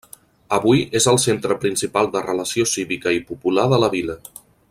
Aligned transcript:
Avui 0.55 0.79
és 0.99 1.05
el 1.11 1.19
centre 1.23 1.57
principal 1.65 2.09
de 2.15 2.25
relació 2.29 2.67
cívica 2.73 3.15
i 3.19 3.23
popular 3.31 3.67
de 3.75 3.81
la 3.85 3.93
vila. 3.99 4.19